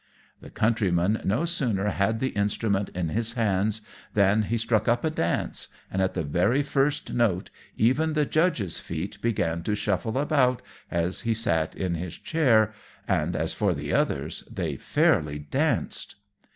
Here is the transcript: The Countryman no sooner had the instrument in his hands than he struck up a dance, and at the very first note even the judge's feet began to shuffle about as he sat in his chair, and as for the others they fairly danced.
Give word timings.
The 0.39 0.49
Countryman 0.49 1.21
no 1.23 1.45
sooner 1.45 1.89
had 1.91 2.19
the 2.19 2.29
instrument 2.29 2.89
in 2.95 3.09
his 3.09 3.33
hands 3.33 3.81
than 4.15 4.41
he 4.41 4.57
struck 4.57 4.87
up 4.87 5.05
a 5.05 5.11
dance, 5.11 5.67
and 5.91 6.01
at 6.01 6.15
the 6.15 6.23
very 6.23 6.63
first 6.63 7.13
note 7.13 7.51
even 7.77 8.13
the 8.13 8.25
judge's 8.25 8.79
feet 8.79 9.21
began 9.21 9.61
to 9.61 9.75
shuffle 9.75 10.17
about 10.17 10.63
as 10.89 11.21
he 11.21 11.35
sat 11.35 11.75
in 11.75 11.93
his 11.93 12.17
chair, 12.17 12.73
and 13.07 13.35
as 13.35 13.53
for 13.53 13.75
the 13.75 13.93
others 13.93 14.43
they 14.51 14.75
fairly 14.75 15.37
danced. 15.37 16.15